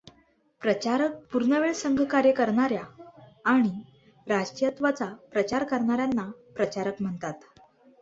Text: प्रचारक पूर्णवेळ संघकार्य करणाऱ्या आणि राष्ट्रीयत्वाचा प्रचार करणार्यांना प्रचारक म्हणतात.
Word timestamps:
प्रचारक 0.61 1.11
पूर्णवेळ 1.31 1.73
संघकार्य 1.73 2.31
करणाऱ्या 2.31 2.83
आणि 3.45 3.69
राष्ट्रीयत्वाचा 4.27 5.13
प्रचार 5.31 5.63
करणार्यांना 5.63 6.29
प्रचारक 6.55 7.01
म्हणतात. 7.01 7.33